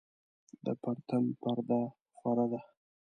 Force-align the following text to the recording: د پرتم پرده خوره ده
د 0.65 0.67
پرتم 0.81 1.23
پرده 1.41 1.81
خوره 2.17 2.45
ده 2.51 2.59